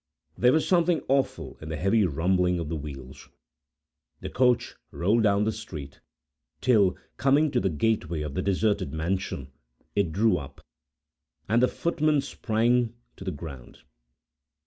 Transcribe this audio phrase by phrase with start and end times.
[0.35, 3.29] There was something awful, in the heavy rumbling of the wheels.
[4.21, 5.99] The coach rolled down the street,
[6.59, 9.51] till, coming to the gateway of the deserted mansion,
[9.95, 10.65] it drew up,
[11.47, 13.83] and the footman sprang to the ground.